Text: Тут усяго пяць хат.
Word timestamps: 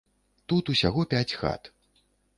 Тут 0.53 0.71
усяго 0.73 1.05
пяць 1.13 1.37
хат. 1.43 1.73